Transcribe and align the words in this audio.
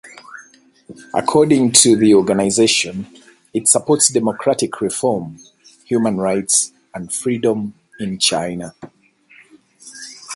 According 1.13 1.73
to 1.73 1.95
the 1.95 2.15
organization, 2.15 3.05
it 3.53 3.67
supports 3.67 4.09
democratic 4.11 4.81
reform, 4.81 5.37
human 5.85 6.17
rights, 6.17 6.73
and 6.95 7.13
freedom 7.13 7.75
in 7.99 8.17
China. 8.17 8.73